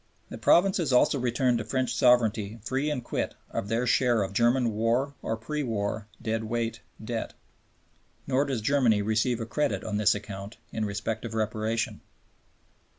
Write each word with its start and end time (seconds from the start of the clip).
The 0.29 0.37
provinces 0.39 0.91
also 0.91 1.19
return 1.19 1.57
to 1.59 1.63
French 1.63 1.93
sovereignty 1.93 2.57
free 2.63 2.89
and 2.89 3.03
quit 3.03 3.35
of 3.51 3.67
their 3.67 3.85
share 3.85 4.23
of 4.23 4.33
German 4.33 4.71
war 4.71 5.13
or 5.21 5.37
pre 5.37 5.61
war 5.61 6.07
dead 6.19 6.43
weight 6.45 6.81
debt; 7.05 7.35
nor 8.25 8.43
does 8.45 8.61
Germany 8.61 9.03
receive 9.03 9.39
a 9.39 9.45
credit 9.45 9.83
on 9.83 9.97
this 9.97 10.15
account 10.15 10.57
in 10.71 10.85
respect 10.85 11.23
of 11.23 11.35
Reparation. 11.35 12.01